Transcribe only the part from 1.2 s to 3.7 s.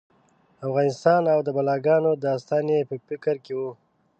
او د بلاګانو داستان یې په فکر کې و.